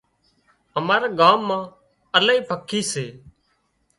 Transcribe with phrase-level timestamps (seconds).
[0.77, 1.61] امارا ڳام مان
[2.17, 3.05] الاهي پکي سي